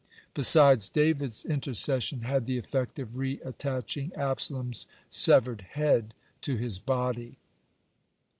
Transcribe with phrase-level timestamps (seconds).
[0.33, 7.37] Besides, David's intercession had the effect of re attaching Absalom's severed head to his body.